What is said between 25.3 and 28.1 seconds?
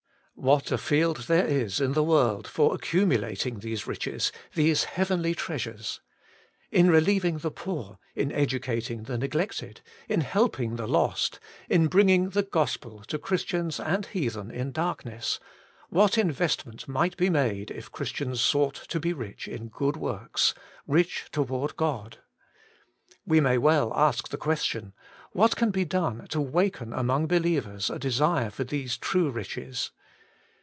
What can be done to waken among believers a